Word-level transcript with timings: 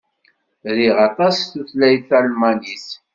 Riɣ 0.77 0.97
aṭas 1.07 1.37
tutlayt 1.51 2.07
Talmanit. 2.09 2.87